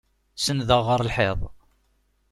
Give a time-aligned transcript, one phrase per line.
[0.43, 1.39] Senndeɣ ɣer lḥiḍ.